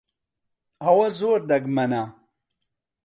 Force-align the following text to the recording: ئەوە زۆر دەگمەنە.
ئەوە 0.83 1.07
زۆر 1.19 1.39
دەگمەنە. 1.51 2.03